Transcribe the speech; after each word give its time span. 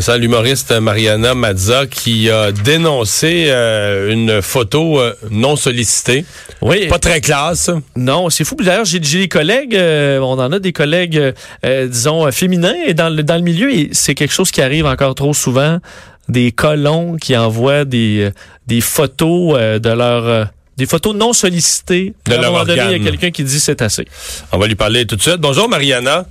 C'est 0.00 0.16
l'humoriste 0.16 0.70
Mariana 0.70 1.34
Mazza 1.34 1.86
qui 1.86 2.30
a 2.30 2.52
dénoncé 2.52 3.46
euh, 3.48 4.12
une 4.12 4.40
photo 4.42 5.00
euh, 5.00 5.12
non 5.32 5.56
sollicitée. 5.56 6.24
Oui. 6.62 6.86
Pas 6.86 7.00
très 7.00 7.20
classe. 7.20 7.70
Non, 7.96 8.30
c'est 8.30 8.44
fou. 8.44 8.54
D'ailleurs, 8.54 8.84
j'ai 8.84 9.00
des 9.00 9.26
collègues, 9.26 9.74
euh, 9.74 10.20
on 10.20 10.38
en 10.38 10.52
a 10.52 10.60
des 10.60 10.72
collègues, 10.72 11.34
disons, 11.64 12.30
féminins 12.30 12.76
et 12.86 12.94
dans 12.94 13.08
le, 13.08 13.24
dans 13.24 13.34
le 13.34 13.42
milieu, 13.42 13.72
et 13.74 13.88
c'est 13.92 14.14
quelque 14.14 14.32
chose 14.32 14.52
qui 14.52 14.62
arrive 14.62 14.86
encore 14.86 15.16
trop 15.16 15.34
souvent. 15.34 15.78
Des 16.28 16.52
colons 16.52 17.16
qui 17.16 17.36
envoient 17.36 17.84
des, 17.84 18.30
des 18.66 18.80
photos 18.80 19.58
de 19.80 19.88
leur 19.88 20.48
des 20.76 20.86
photos 20.86 21.14
non 21.14 21.32
sollicitées. 21.32 22.14
De 22.26 22.34
à 22.34 22.38
un 22.38 22.42
moment 22.42 22.64
donné, 22.64 22.82
il 22.90 22.92
y 22.92 22.94
a 22.94 23.10
quelqu'un 23.10 23.30
qui 23.30 23.42
dit 23.42 23.58
c'est 23.58 23.82
assez. 23.82 24.06
On 24.52 24.58
va 24.58 24.68
lui 24.68 24.76
parler 24.76 25.06
tout 25.06 25.16
de 25.16 25.22
suite. 25.22 25.38
Bonjour, 25.38 25.68
Mariana. 25.68 26.24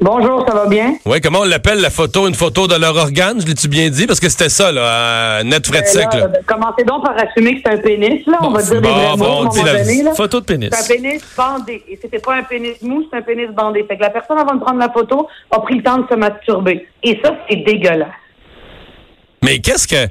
Bonjour, 0.00 0.44
ça 0.46 0.54
va 0.54 0.66
bien? 0.66 0.96
Oui, 1.06 1.20
comment 1.20 1.40
on 1.40 1.44
l'appelle 1.44 1.80
la 1.80 1.88
photo? 1.88 2.26
Une 2.26 2.34
photo 2.34 2.66
de 2.66 2.74
leur 2.74 2.96
organe, 2.96 3.40
je 3.40 3.46
l'ai-tu 3.46 3.68
bien 3.68 3.88
dit? 3.88 4.06
Parce 4.06 4.18
que 4.18 4.28
c'était 4.28 4.48
ça, 4.48 4.72
là, 4.72 5.42
net 5.44 5.66
frais 5.66 5.82
de 5.82 5.86
sec. 5.86 6.12
Là. 6.12 6.26
Ben, 6.26 6.42
commencez 6.46 6.84
donc 6.84 7.04
par 7.04 7.16
assumer 7.16 7.54
que 7.54 7.60
c'est 7.64 7.74
un 7.74 7.78
pénis, 7.78 8.26
là. 8.26 8.38
on 8.42 8.50
va 8.50 8.62
dire 8.62 8.82
des 8.82 8.88
vrais 8.88 9.16
mots, 9.16 9.44
donné, 9.44 10.02
là. 10.02 10.14
Photo 10.14 10.40
de 10.40 10.44
pénis. 10.44 10.70
C'est 10.72 10.92
un 10.92 10.96
pénis 10.96 11.22
bandé. 11.36 11.82
Et 11.88 11.98
c'était 12.02 12.18
pas 12.18 12.34
un 12.34 12.42
pénis 12.42 12.74
mou, 12.82 13.04
c'est 13.10 13.18
un 13.18 13.22
pénis 13.22 13.48
bandé. 13.50 13.84
Fait 13.88 13.96
que 13.96 14.02
la 14.02 14.10
personne, 14.10 14.36
avant 14.36 14.56
de 14.56 14.60
prendre 14.60 14.80
la 14.80 14.90
photo, 14.90 15.28
a 15.50 15.60
pris 15.60 15.76
le 15.76 15.82
temps 15.82 15.98
de 15.98 16.06
se 16.10 16.14
masturber. 16.16 16.86
Et 17.02 17.18
ça, 17.24 17.36
c'est 17.48 17.64
dégueulasse. 17.64 18.08
Mais 19.42 19.60
qu'est-ce 19.60 19.86
que... 19.86 20.08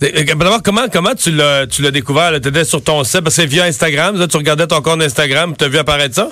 D'abord, 0.00 0.62
comment, 0.64 0.86
comment 0.92 1.14
tu 1.14 1.32
l'as, 1.32 1.66
tu 1.66 1.82
l'as 1.82 1.90
découvert? 1.90 2.32
Tu 2.40 2.48
étais 2.48 2.64
sur 2.64 2.82
ton 2.82 3.04
site, 3.04 3.20
parce 3.20 3.36
que 3.36 3.42
c'est 3.42 3.48
via 3.48 3.64
Instagram. 3.64 4.16
Là, 4.16 4.26
tu 4.26 4.36
regardais 4.36 4.66
ton 4.66 4.80
compte 4.80 5.02
Instagram, 5.02 5.54
tu 5.56 5.64
as 5.64 5.68
vu 5.68 5.78
apparaître 5.78 6.14
ça? 6.14 6.28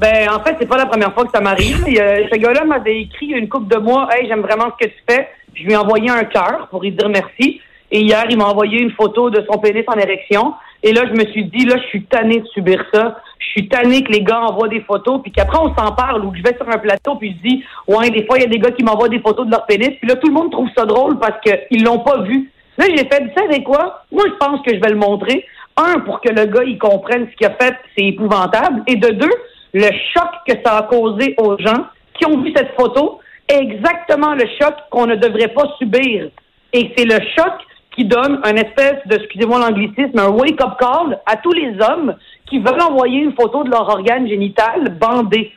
Ben, 0.00 0.28
en 0.30 0.40
fait, 0.40 0.56
c'est 0.58 0.68
pas 0.68 0.78
la 0.78 0.86
première 0.86 1.14
fois 1.14 1.24
que 1.24 1.30
ça 1.30 1.40
m'arrive. 1.40 1.84
Ce 1.84 2.36
gars-là 2.36 2.64
m'avait 2.64 3.02
écrit 3.02 3.26
une 3.26 3.48
couple 3.48 3.72
de 3.72 3.78
mois, 3.78 4.08
Hey, 4.12 4.26
j'aime 4.26 4.40
vraiment 4.40 4.66
ce 4.78 4.86
que 4.86 4.90
tu 4.90 4.98
fais. 5.08 5.28
Je 5.54 5.64
lui 5.64 5.72
ai 5.72 5.76
envoyé 5.76 6.10
un 6.10 6.24
cœur 6.24 6.68
pour 6.70 6.82
lui 6.82 6.90
dire 6.92 7.08
merci. 7.08 7.60
Et 7.90 8.00
hier, 8.00 8.24
il 8.30 8.38
m'a 8.38 8.46
envoyé 8.46 8.80
une 8.80 8.90
photo 8.92 9.30
de 9.30 9.44
son 9.50 9.58
pénis 9.58 9.84
en 9.86 9.98
érection. 9.98 10.54
Et 10.82 10.92
là, 10.92 11.02
je 11.06 11.12
me 11.12 11.30
suis 11.30 11.44
dit, 11.44 11.66
là, 11.66 11.76
je 11.76 11.86
suis 11.88 12.04
tanné 12.04 12.40
de 12.40 12.46
subir 12.48 12.82
ça. 12.92 13.18
Je 13.38 13.46
suis 13.46 13.68
tanné 13.68 14.02
que 14.02 14.10
les 14.10 14.22
gars 14.22 14.40
envoient 14.40 14.68
des 14.68 14.80
photos, 14.80 15.20
puis 15.22 15.30
qu'après, 15.30 15.58
on 15.58 15.74
s'en 15.76 15.92
parle, 15.92 16.24
ou 16.24 16.30
que 16.30 16.38
je 16.38 16.42
vais 16.42 16.56
sur 16.56 16.68
un 16.68 16.78
plateau, 16.78 17.16
puis 17.16 17.36
je 17.36 17.48
dis, 17.48 17.64
ouais, 17.86 18.10
des 18.10 18.24
fois, 18.24 18.38
il 18.38 18.42
y 18.42 18.46
a 18.46 18.48
des 18.48 18.58
gars 18.58 18.70
qui 18.70 18.82
m'envoient 18.82 19.10
des 19.10 19.20
photos 19.20 19.46
de 19.46 19.50
leur 19.50 19.66
pénis. 19.66 19.90
Puis 20.00 20.08
là, 20.08 20.16
tout 20.16 20.28
le 20.28 20.34
monde 20.34 20.50
trouve 20.50 20.68
ça 20.76 20.86
drôle 20.86 21.18
parce 21.18 21.38
qu'ils 21.42 21.84
l'ont 21.84 21.98
pas 21.98 22.22
vu. 22.22 22.50
Là, 22.78 22.86
j'ai 22.88 23.04
fait, 23.04 23.32
tu 23.36 23.52
sais, 23.52 23.62
quoi? 23.62 24.04
Moi, 24.10 24.24
je 24.26 24.34
pense 24.44 24.62
que 24.62 24.74
je 24.74 24.80
vais 24.80 24.90
le 24.90 24.96
montrer. 24.96 25.44
Un, 25.76 26.00
pour 26.00 26.20
que 26.20 26.30
le 26.30 26.46
gars, 26.46 26.64
il 26.64 26.78
comprenne 26.78 27.28
ce 27.30 27.36
qu'il 27.36 27.46
a 27.46 27.50
fait, 27.50 27.74
c'est 27.96 28.06
épouvantable. 28.06 28.82
Et 28.86 28.96
de 28.96 29.08
deux, 29.08 29.30
le 29.72 29.88
choc 30.14 30.28
que 30.46 30.54
ça 30.64 30.78
a 30.78 30.82
causé 30.82 31.34
aux 31.38 31.56
gens 31.58 31.86
qui 32.14 32.26
ont 32.26 32.42
vu 32.42 32.52
cette 32.54 32.74
photo 32.78 33.20
est 33.48 33.58
exactement 33.58 34.34
le 34.34 34.44
choc 34.60 34.74
qu'on 34.90 35.06
ne 35.06 35.16
devrait 35.16 35.48
pas 35.48 35.74
subir. 35.78 36.28
Et 36.72 36.92
c'est 36.96 37.04
le 37.04 37.18
choc 37.36 37.52
qui 37.96 38.04
donne 38.04 38.40
un 38.44 38.54
espèce 38.54 39.06
de, 39.06 39.16
excusez-moi 39.16 39.58
l'anglicisme, 39.58 40.18
un 40.18 40.30
wake-up 40.30 40.78
call 40.78 41.20
à 41.26 41.36
tous 41.36 41.52
les 41.52 41.74
hommes 41.80 42.16
qui 42.46 42.58
veulent 42.58 42.82
envoyer 42.82 43.20
une 43.20 43.34
photo 43.34 43.64
de 43.64 43.70
leur 43.70 43.88
organe 43.88 44.26
génital 44.26 44.96
bandé. 44.98 45.52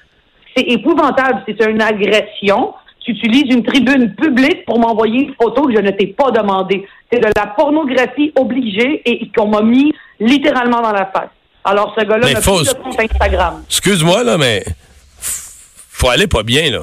C'est 0.56 0.64
épouvantable, 0.64 1.44
c'est 1.48 1.64
une 1.70 1.82
agression. 1.82 2.74
Tu 3.02 3.12
utilises 3.12 3.54
une 3.54 3.64
tribune 3.64 4.16
publique 4.16 4.66
pour 4.66 4.80
m'envoyer 4.80 5.26
une 5.26 5.34
photo 5.36 5.64
que 5.68 5.76
je 5.76 5.82
ne 5.82 5.92
t'ai 5.92 6.08
pas 6.08 6.32
demandé. 6.32 6.88
C'est 7.12 7.20
de 7.20 7.30
la 7.36 7.48
pornographie 7.48 8.34
obligée 8.36 9.02
et 9.06 9.30
qu'on 9.36 9.48
m'a 9.48 9.62
mis 9.62 9.94
littéralement 10.20 10.82
dans 10.82 10.92
la 10.92 11.06
face. 11.06 11.30
Alors, 11.66 11.96
ce 11.98 12.06
gars-là 12.06 12.32
n'a 12.32 12.42
plus 12.42 12.68
de 12.68 12.84
compte 12.84 13.00
Instagram. 13.00 13.64
Excuse-moi, 13.68 14.24
là, 14.24 14.38
mais 14.38 14.64
faut 15.20 16.10
aller 16.10 16.28
pas 16.28 16.44
bien, 16.44 16.70
là. 16.70 16.82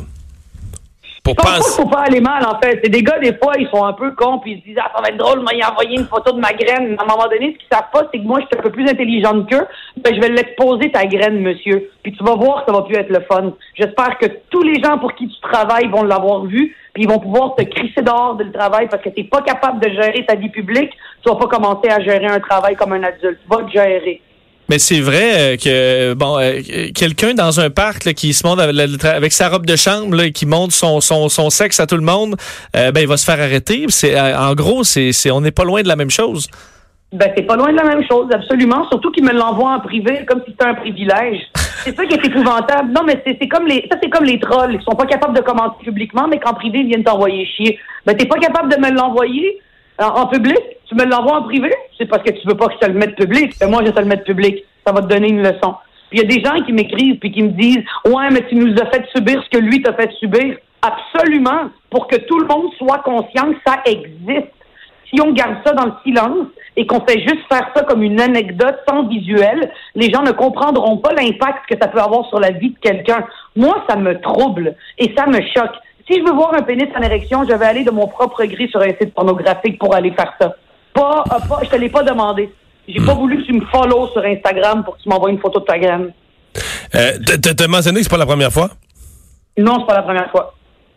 Pour 1.23 1.37
penser. 1.37 1.77
Pas 1.77 1.83
faut 1.83 1.89
pas 1.89 2.01
aller 2.01 2.21
mal, 2.21 2.45
en 2.45 2.59
fait. 2.59 2.81
C'est 2.83 2.91
des 2.91 3.05
gars, 3.05 3.17
des 3.21 3.37
fois, 3.37 3.53
ils 3.57 3.69
sont 3.69 3.85
un 3.85 3.93
peu 3.93 4.11
cons, 4.11 4.41
puis 4.41 4.55
ils 4.55 4.59
se 4.59 4.65
disent, 4.65 4.79
ah, 4.81 4.91
ça 4.93 5.01
va 5.01 5.11
être 5.11 5.17
drôle, 5.17 5.39
mais 5.41 5.57
il 5.57 5.63
a 5.63 5.71
envoyé 5.71 5.97
une 5.97 6.07
photo 6.09 6.33
de 6.33 6.41
ma 6.41 6.53
graine. 6.53 6.97
À 6.99 7.05
un 7.05 7.07
moment 7.07 7.29
donné, 7.29 7.53
ce 7.53 7.59
qu'ils 7.59 7.69
savent 7.71 7.91
pas, 7.93 8.09
c'est 8.13 8.19
que 8.19 8.25
moi, 8.25 8.41
je 8.41 8.47
suis 8.47 8.59
un 8.59 8.63
peu 8.63 8.73
plus 8.73 8.89
intelligente 8.89 9.49
qu'eux. 9.49 9.65
Ben, 9.99 10.13
je 10.17 10.21
vais 10.21 10.31
l'exposer, 10.31 10.91
ta 10.91 11.07
graine, 11.07 11.41
monsieur. 11.41 11.91
Puis 12.03 12.13
tu 12.13 12.25
vas 12.25 12.35
voir 12.35 12.65
que 12.65 12.73
ça 12.73 12.77
va 12.77 12.83
plus 12.83 12.97
être 12.97 13.11
le 13.11 13.25
fun. 13.31 13.53
J'espère 13.77 14.19
que 14.19 14.27
tous 14.51 14.63
les 14.63 14.83
gens 14.83 14.99
pour 14.99 15.15
qui 15.15 15.29
tu 15.29 15.41
travailles 15.43 15.89
vont 15.91 16.03
l'avoir 16.03 16.45
vu, 16.45 16.75
puis 16.93 17.05
ils 17.05 17.09
vont 17.09 17.21
pouvoir 17.21 17.55
te 17.55 17.63
crisser 17.63 18.03
dehors 18.03 18.35
de 18.35 18.43
le 18.43 18.53
travail 18.53 18.89
parce 18.89 19.05
que 19.05 19.11
tu 19.11 19.21
n'es 19.21 19.29
pas 19.29 19.43
capable 19.43 19.79
de 19.79 19.91
gérer 19.91 20.27
ta 20.27 20.35
vie 20.35 20.51
publique. 20.51 20.91
Tu 21.23 21.31
vas 21.31 21.37
pas 21.37 21.47
commencer 21.47 21.89
à 21.89 22.01
gérer 22.01 22.27
un 22.27 22.41
travail 22.41 22.75
comme 22.75 22.95
un 22.95 23.03
adulte. 23.05 23.39
Tu 23.45 23.49
vas 23.49 23.63
te 23.63 23.71
gérer. 23.71 24.21
Mais 24.69 24.79
c'est 24.79 25.01
vrai 25.01 25.33
euh, 25.35 25.57
que 25.57 26.15
bon, 26.15 26.39
euh, 26.39 26.61
quelqu'un 26.95 27.35
dans 27.35 27.61
un 27.61 27.71
parc 27.71 28.15
qui 28.15 28.33
se 28.33 28.47
montre 28.47 28.63
avec, 28.63 29.33
sa 29.33 29.49
robe 29.49 29.67
de 29.67 29.77
chambre 29.77 30.21
et 30.23 30.33
qui 30.33 30.47
montre 30.47 30.73
son, 30.73 31.01
son, 31.01 31.29
son, 31.29 31.51
sexe 31.51 31.81
à 31.81 31.87
tout 31.87 31.97
le 31.97 32.03
monde, 32.03 32.37
euh, 32.77 32.93
ben 32.93 33.01
il 33.01 33.09
va 33.09 33.17
se 33.17 33.25
faire 33.25 33.41
arrêter. 33.41 33.87
C'est 33.89 34.19
en 34.19 34.55
gros, 34.55 34.85
c'est 34.85 35.31
on 35.31 35.41
n'est 35.41 35.51
pas 35.51 35.65
loin 35.65 35.83
de 35.83 35.89
la 35.89 35.97
même 35.97 36.11
chose. 36.11 36.49
Ben 37.13 37.31
c'est 37.37 37.43
pas 37.43 37.57
loin 37.57 37.71
de 37.71 37.77
la 37.77 37.85
même 37.85 38.03
chose, 38.09 38.29
absolument. 38.33 38.89
Surtout 38.89 39.11
qu'il 39.11 39.25
me 39.25 39.33
l'envoie 39.33 39.73
en 39.73 39.81
privé 39.81 40.25
comme 40.27 40.41
si 40.47 40.53
c'était 40.53 40.65
un 40.65 40.75
privilège. 40.75 41.41
c'est 41.85 41.95
ça 41.95 42.07
qui 42.07 42.15
est 42.15 42.25
épouvantable. 42.25 42.91
Non, 42.93 43.03
mais 43.05 43.23
c'est 43.27 43.49
comme 43.49 43.67
les 43.67 43.87
ça 43.91 43.99
c'est 44.03 44.09
comme 44.09 44.25
les 44.25 44.41
trolls 44.41 44.79
qui 44.79 44.85
sont 44.85 44.97
pas 44.97 45.07
capables 45.07 45.37
de 45.37 45.43
commenter 45.43 45.85
publiquement, 45.85 46.29
mais 46.29 46.39
qu'en 46.39 46.55
privé 46.55 46.79
ils 46.79 46.87
viennent 46.87 47.05
t'envoyer 47.05 47.45
chier. 47.45 47.79
Ben 48.07 48.17
t'es 48.17 48.27
pas 48.27 48.39
capable 48.39 48.73
de 48.73 48.81
me 48.81 48.91
l'envoyer 48.91 49.61
en, 50.03 50.27
public, 50.27 50.61
tu 50.87 50.95
me 50.95 51.05
l'envoies 51.05 51.39
en 51.39 51.43
privé, 51.43 51.71
c'est 51.99 52.07
parce 52.07 52.23
que 52.23 52.31
tu 52.31 52.47
veux 52.47 52.57
pas 52.57 52.67
que 52.67 52.75
je 52.75 52.79
te 52.79 52.91
le 52.91 52.99
mette 52.99 53.17
public. 53.17 53.55
Et 53.61 53.67
moi, 53.67 53.83
je 53.85 53.91
te 53.91 54.01
le 54.01 54.07
mettre 54.07 54.25
public. 54.25 54.65
Ça 54.87 54.93
va 54.93 55.01
te 55.01 55.07
donner 55.07 55.29
une 55.29 55.43
leçon. 55.43 55.75
Puis 56.11 56.21
il 56.21 56.23
y 56.23 56.25
a 56.25 56.37
des 56.37 56.45
gens 56.45 56.63
qui 56.65 56.73
m'écrivent 56.73 57.19
puis 57.19 57.33
qui 57.33 57.43
me 57.43 57.51
disent 57.51 57.85
Ouais, 58.05 58.29
mais 58.31 58.47
tu 58.49 58.57
nous 58.57 58.75
as 58.75 58.87
fait 58.91 59.05
subir 59.15 59.43
ce 59.43 59.49
que 59.49 59.63
lui 59.63 59.83
t'a 59.83 59.95
fait 59.95 60.11
subir. 60.19 60.57
Absolument, 60.83 61.71
pour 61.91 62.09
que 62.09 62.17
tout 62.17 62.39
le 62.39 62.47
monde 62.47 62.73
soit 62.77 62.99
conscient 62.99 63.53
que 63.53 63.59
ça 63.65 63.79
existe. 63.87 64.53
Si 65.09 65.21
on 65.21 65.33
garde 65.33 65.57
ça 65.65 65.73
dans 65.75 65.87
le 65.87 65.93
silence 66.05 66.49
et 66.77 66.87
qu'on 66.87 67.01
fait 67.07 67.21
juste 67.21 67.43
faire 67.51 67.71
ça 67.75 67.83
comme 67.85 68.03
une 68.03 68.21
anecdote 68.21 68.79
sans 68.89 69.07
visuel, 69.07 69.71
les 69.95 70.11
gens 70.11 70.23
ne 70.23 70.33
comprendront 70.33 70.97
pas 70.97 71.13
l'impact 71.13 71.67
que 71.69 71.77
ça 71.81 71.89
peut 71.89 72.01
avoir 72.01 72.27
sur 72.29 72.41
la 72.41 72.51
vie 72.51 72.71
de 72.71 72.79
quelqu'un. 72.79 73.25
Moi, 73.55 73.85
ça 73.89 73.97
me 73.97 74.21
trouble 74.21 74.75
et 74.99 75.15
ça 75.17 75.27
me 75.27 75.41
choque. 75.55 75.77
Si 76.07 76.19
je 76.19 76.25
veux 76.25 76.33
voir 76.33 76.55
un 76.55 76.63
pénis 76.63 76.89
en 76.97 77.03
érection, 77.03 77.45
je 77.49 77.55
vais 77.55 77.65
aller 77.65 77.85
de 77.85 77.91
mon 77.91 78.09
propre 78.09 78.45
gré 78.45 78.67
sur 78.69 78.81
un 78.81 78.91
site 79.01 79.15
pornographique 79.15 79.79
pour 79.79 79.95
aller 79.95 80.13
faire 80.13 80.33
ça. 80.41 80.55
Pas, 80.95 81.25
euh, 81.33 81.49
pas 81.49 81.61
je 81.63 81.71
te 81.71 81.77
l'ai 81.77 81.89
pas 81.89 82.03
demandé. 82.03 82.51
J'ai 82.89 83.05
pas 83.05 83.15
voulu 83.15 83.39
que 83.39 83.47
tu 83.47 83.53
me 83.53 83.65
follow 83.67 84.09
sur 84.09 84.25
Instagram 84.25 84.83
pour 84.85 84.97
que 84.97 85.03
tu 85.03 85.09
m'envoies 85.09 85.31
une 85.31 85.39
photo 85.39 85.61
de 85.61 85.65
ta 85.65 85.79
graine. 85.79 86.13
Euh, 86.95 87.13
T'as 87.57 87.69
mentionné 87.69 87.99
que 87.99 88.05
c'est 88.05 88.11
pas 88.11 88.17
la 88.17 88.27
première 88.27 88.53
fois? 88.53 88.71
Non, 89.57 89.81
c'est 89.81 89.87
pas 89.87 89.95
la 89.95 90.03
première 90.03 90.31
fois. 90.31 90.55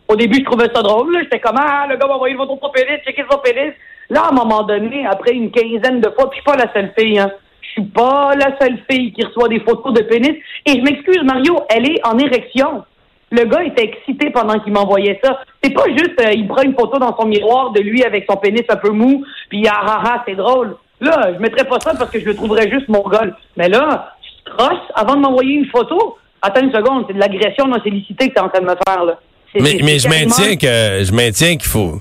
Au 0.08 0.16
début, 0.16 0.38
je 0.38 0.44
trouvais 0.44 0.68
ça 0.74 0.82
drôle. 0.82 1.16
J'étais 1.22 1.40
comme, 1.40 1.56
ah, 1.58 1.86
le 1.88 1.96
gars 1.96 2.06
m'a 2.06 2.14
envoyé 2.14 2.34
une 2.34 2.40
photo 2.40 2.56
de 2.56 2.60
son 2.60 2.70
pénis, 2.70 3.00
checker 3.04 3.24
son 3.30 3.38
pénis. 3.38 3.72
Là, 4.10 4.22
à 4.22 4.28
un 4.30 4.34
moment 4.34 4.62
donné, 4.62 5.06
après 5.06 5.32
une 5.32 5.50
quinzaine 5.50 6.00
de 6.00 6.10
fois, 6.10 6.30
puis 6.30 6.38
je 6.38 6.42
suis 6.42 6.44
pas 6.44 6.56
la 6.56 6.72
seule 6.72 6.92
fille, 6.98 7.18
hein. 7.18 7.30
Je 7.60 7.82
suis 7.82 7.90
pas 7.90 8.34
la 8.36 8.56
seule 8.58 8.78
fille 8.88 9.12
qui 9.12 9.24
reçoit 9.24 9.48
des 9.48 9.60
photos 9.60 9.92
de 9.92 10.02
pénis. 10.02 10.34
Et 10.64 10.72
je 10.72 10.80
m'excuse, 10.80 11.22
Mario, 11.24 11.58
elle 11.68 11.90
est 11.90 12.06
en 12.06 12.16
érection. 12.18 12.84
Le 13.32 13.44
gars 13.44 13.64
était 13.64 13.84
excité 13.84 14.30
pendant 14.30 14.58
qu'il 14.60 14.72
m'envoyait 14.72 15.20
ça. 15.22 15.40
C'est 15.62 15.74
pas 15.74 15.88
juste, 15.88 16.20
euh, 16.20 16.32
il 16.32 16.46
prend 16.46 16.62
une 16.62 16.74
photo 16.74 16.98
dans 16.98 17.16
son 17.16 17.26
miroir 17.26 17.72
de 17.72 17.80
lui 17.80 18.04
avec 18.04 18.24
son 18.28 18.36
pénis 18.36 18.62
un 18.68 18.76
peu 18.76 18.90
mou, 18.90 19.24
puis 19.48 19.66
ah 19.68 19.80
ah 19.84 20.02
ah, 20.04 20.24
c'est 20.26 20.36
drôle. 20.36 20.76
Là, 21.00 21.32
je 21.34 21.38
mettrais 21.40 21.64
pas 21.64 21.80
ça 21.80 21.94
parce 21.98 22.10
que 22.10 22.20
je 22.20 22.24
le 22.24 22.34
trouverais 22.34 22.70
juste 22.70 22.88
mon 22.88 23.02
gars. 23.08 23.24
Mais 23.56 23.68
là, 23.68 24.14
crosses 24.44 24.78
avant 24.94 25.16
de 25.16 25.20
m'envoyer 25.20 25.54
une 25.54 25.66
photo. 25.66 26.16
Attends 26.40 26.62
une 26.62 26.72
seconde, 26.72 27.04
c'est 27.08 27.14
de 27.14 27.18
l'agression 27.18 27.66
non 27.66 27.82
sollicitée 27.82 28.28
que 28.28 28.34
tu 28.34 28.38
es 28.38 28.42
en 28.42 28.48
train 28.48 28.60
de 28.60 28.66
me 28.66 28.76
faire, 28.86 29.04
là. 29.04 29.18
Mais, 29.54 29.78
mais 29.82 29.98
je 29.98 30.08
maintiens 30.08 30.56
que 30.56 31.02
je 31.02 31.12
maintiens 31.12 31.56
qu'il 31.56 31.68
faut, 31.68 32.00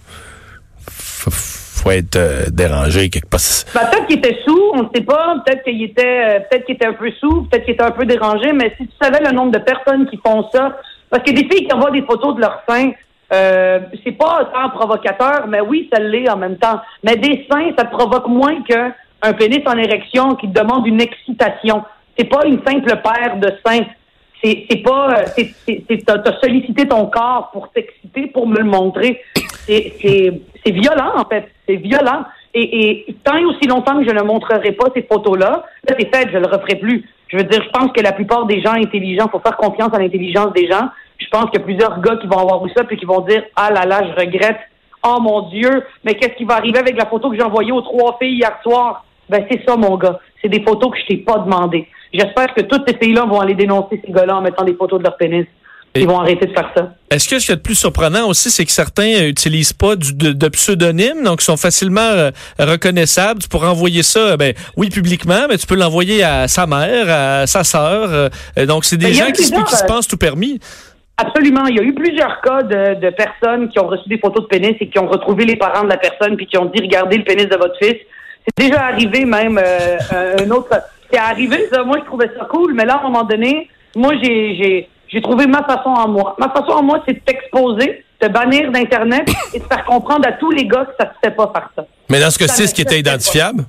faut, 0.97 1.91
être 1.91 2.17
euh, 2.17 2.45
dérangé 2.51 3.09
quelque 3.09 3.29
part. 3.29 3.39
Ben, 3.73 3.87
peut-être 3.89 4.07
qu'il 4.07 4.17
était 4.17 4.37
sous, 4.45 4.61
on 4.73 4.83
ne 4.83 4.87
sait 4.93 5.03
pas. 5.03 5.37
Peut-être 5.45 5.63
qu'il 5.63 5.81
était, 5.83 6.03
euh, 6.05 6.39
peut-être 6.39 6.65
qu'il 6.65 6.75
était 6.75 6.87
un 6.87 6.93
peu 6.93 7.09
sous, 7.19 7.43
peut-être 7.43 7.63
qu'il 7.63 7.75
était 7.75 7.83
un 7.83 7.91
peu 7.91 8.05
dérangé. 8.05 8.51
Mais 8.51 8.73
si 8.77 8.87
tu 8.87 8.93
savais 9.01 9.23
le 9.23 9.31
nombre 9.31 9.51
de 9.51 9.59
personnes 9.59 10.09
qui 10.09 10.17
font 10.17 10.49
ça, 10.53 10.77
parce 11.15 11.29
que 11.29 11.33
des 11.33 11.47
filles 11.47 11.65
qui 11.65 11.73
envoient 11.73 11.91
des 11.91 12.01
photos 12.01 12.35
de 12.35 12.41
leurs 12.41 12.61
seins, 12.67 12.91
euh, 13.31 13.79
c'est 14.03 14.11
pas 14.11 14.51
tant 14.53 14.69
provocateur, 14.71 15.47
mais 15.47 15.61
oui, 15.61 15.89
ça 15.91 15.97
l'est 15.97 16.29
en 16.29 16.35
même 16.35 16.57
temps. 16.57 16.81
Mais 17.05 17.15
des 17.15 17.45
seins, 17.49 17.71
ça 17.77 17.85
te 17.85 17.91
provoque 17.91 18.27
moins 18.27 18.61
qu'un 18.63 19.33
pénis 19.33 19.61
en 19.65 19.77
érection 19.77 20.35
qui 20.35 20.49
demande 20.49 20.85
une 20.85 20.99
excitation. 20.99 21.85
C'est 22.17 22.25
pas 22.25 22.45
une 22.45 22.59
simple 22.67 23.01
paire 23.01 23.37
de 23.37 23.49
seins. 23.65 23.85
c'est 24.43 24.83
pas 24.83 25.21
euh, 25.21 25.77
t'as 26.05 26.39
sollicité 26.41 26.85
ton 26.85 27.05
corps 27.05 27.49
pour 27.53 27.71
t'exciter 27.71 28.27
pour 28.27 28.45
me 28.45 28.57
le 28.57 28.65
montrer 28.65 29.21
c'est 29.65 30.41
violent 30.65 31.13
en 31.15 31.25
fait 31.25 31.47
c'est 31.65 31.77
violent 31.77 32.25
et, 32.53 33.07
tant 33.23 33.37
et 33.37 33.45
aussi 33.45 33.65
longtemps 33.67 33.97
que 33.97 34.07
je 34.07 34.13
ne 34.13 34.21
montrerai 34.21 34.73
pas 34.73 34.87
ces 34.93 35.01
photos 35.01 35.39
là 35.39 35.63
là 35.87 35.95
c'est 35.97 36.13
fait 36.13 36.29
je 36.31 36.37
le 36.37 36.45
referai 36.45 36.75
plus 36.75 37.03
je 37.29 37.37
veux 37.37 37.43
dire 37.43 37.63
je 37.63 37.69
pense 37.69 37.91
que 37.91 38.01
la 38.01 38.11
plupart 38.11 38.45
des 38.45 38.61
gens 38.61 38.73
intelligents 38.73 39.29
faut 39.29 39.39
faire 39.39 39.57
confiance 39.57 39.91
à 39.93 39.99
l'intelligence 39.99 40.53
des 40.53 40.67
gens 40.67 40.89
je 41.17 41.25
pense 41.31 41.45
qu'il 41.49 41.59
y 41.59 41.63
a 41.63 41.65
plusieurs 41.65 41.99
gars 42.01 42.17
qui 42.21 42.27
vont 42.27 42.39
avoir 42.39 42.63
vu 42.63 42.71
ça 42.75 42.83
puis 42.83 42.97
qui 42.97 43.05
vont 43.05 43.21
dire 43.21 43.43
ah 43.55 43.71
là 43.71 43.85
là 43.85 44.01
je 44.07 44.19
regrette 44.19 44.57
oh 45.03 45.17
mon 45.21 45.49
dieu 45.49 45.83
mais 46.03 46.15
qu'est-ce 46.15 46.35
qui 46.37 46.45
va 46.45 46.55
arriver 46.55 46.79
avec 46.79 46.97
la 46.97 47.05
photo 47.05 47.29
que 47.29 47.35
j'ai 47.37 47.43
envoyée 47.43 47.71
aux 47.71 47.81
trois 47.81 48.17
filles 48.21 48.35
hier 48.37 48.51
soir 48.63 49.05
ben 49.29 49.45
c'est 49.49 49.61
ça 49.67 49.75
mon 49.77 49.97
gars 49.97 50.19
c'est 50.41 50.49
des 50.49 50.61
photos 50.63 50.91
que 50.91 50.97
je 50.99 51.05
t'ai 51.07 51.17
pas 51.17 51.39
demandé 51.39 51.87
J'espère 52.13 52.53
que 52.53 52.61
toutes 52.61 52.83
ces 52.87 52.95
filles-là 52.97 53.25
vont 53.25 53.41
aller 53.41 53.55
dénoncer 53.55 54.01
ces 54.05 54.11
gars-là 54.11 54.37
en 54.37 54.41
mettant 54.41 54.63
des 54.63 54.73
photos 54.75 54.99
de 54.99 55.03
leur 55.03 55.17
pénis. 55.17 55.45
Et- 55.95 56.01
Ils 56.01 56.07
vont 56.07 56.17
arrêter 56.19 56.45
de 56.45 56.53
faire 56.53 56.71
ça. 56.73 56.93
Est-ce 57.09 57.27
que 57.27 57.39
ce 57.39 57.45
qu'il 57.45 57.51
y 57.51 57.53
a 57.53 57.55
de 57.57 57.61
plus 57.61 57.75
surprenant 57.75 58.27
aussi, 58.29 58.49
c'est 58.51 58.63
que 58.63 58.71
certains 58.71 59.15
euh, 59.15 59.27
utilisent 59.27 59.73
pas 59.73 59.97
du, 59.97 60.13
de, 60.13 60.31
de 60.31 60.47
pseudonymes, 60.47 61.23
donc 61.25 61.41
sont 61.41 61.57
facilement 61.57 61.99
euh, 61.99 62.31
reconnaissables. 62.57 63.41
Tu 63.41 63.49
pourrais 63.49 63.67
envoyer 63.67 64.01
ça, 64.03 64.19
euh, 64.19 64.37
ben 64.37 64.53
oui, 64.77 64.89
publiquement, 64.89 65.47
mais 65.49 65.57
tu 65.57 65.67
peux 65.67 65.75
l'envoyer 65.75 66.23
à 66.23 66.47
sa 66.47 66.67
mère, 66.67 67.05
à 67.09 67.47
sa 67.47 67.63
sœur. 67.65 68.07
euh, 68.57 68.65
donc, 68.65 68.85
c'est 68.85 68.97
des 68.97 69.07
Ben, 69.07 69.13
gens 69.13 69.31
qui, 69.31 69.43
se- 69.43 69.49
plusieurs, 69.49 69.65
qui 69.67 69.75
se 69.75 69.85
pensent 69.85 70.07
tout 70.07 70.17
permis. 70.17 70.59
Absolument. 71.17 71.65
Il 71.67 71.75
y 71.77 71.79
a 71.79 71.83
eu 71.83 71.93
plusieurs 71.93 72.41
cas 72.41 72.61
de, 72.63 72.99
de 72.99 73.09
personnes 73.11 73.69
qui 73.69 73.79
ont 73.79 73.87
reçu 73.87 74.07
des 74.09 74.17
photos 74.17 74.43
de 74.43 74.47
pénis 74.47 74.75
et 74.79 74.89
qui 74.89 74.99
ont 74.99 75.07
retrouvé 75.07 75.45
les 75.45 75.55
parents 75.55 75.83
de 75.83 75.89
la 75.89 75.97
personne 75.97 76.35
puis 76.35 76.45
qui 76.45 76.57
ont 76.57 76.65
dit 76.65 76.81
regardez 76.81 77.17
le 77.17 77.23
pénis 77.23 77.47
de 77.47 77.55
votre 77.55 77.77
fils. 77.77 77.95
C'est 78.45 78.67
déjà 78.67 78.83
arrivé 78.85 79.23
même 79.25 79.57
euh, 79.57 79.97
un 80.39 80.51
autre. 80.51 80.69
C'est 81.11 81.17
arrivé 81.19 81.67
ça. 81.71 81.83
Moi 81.83 81.97
je 82.01 82.05
trouvais 82.05 82.29
ça 82.37 82.45
cool, 82.45 82.73
mais 82.73 82.83
là 82.85 82.95
à 82.95 82.99
un 82.99 83.03
moment 83.03 83.23
donné, 83.23 83.69
moi 83.95 84.13
j'ai 84.21 84.89
trouvé 85.21 85.47
ma 85.47 85.63
façon 85.63 85.89
en 85.89 86.09
moi. 86.09 86.35
Ma 86.37 86.49
façon 86.49 86.71
en 86.73 86.83
moi, 86.83 87.01
c'est 87.07 87.13
de 87.13 87.19
t'exposer, 87.19 88.03
de 88.21 88.27
bannir 88.27 88.69
d'internet 88.71 89.25
et 89.53 89.59
de 89.59 89.63
faire 89.63 89.85
comprendre 89.85 90.27
à 90.27 90.33
tous 90.33 90.51
les 90.51 90.65
gars 90.67 90.83
que 90.85 90.91
ça 90.99 91.05
se 91.13 91.17
fait 91.29 91.33
pas 91.33 91.49
faire 91.55 91.69
ça. 91.77 91.85
Mais 92.09 92.19
dans 92.19 92.29
ce 92.29 92.37
cas-ci, 92.37 92.57
Ça 92.57 92.63
est-ce 92.65 92.75
qu'il 92.75 92.81
était 92.83 92.95
pas. 92.95 93.11
identifiable? 93.11 93.63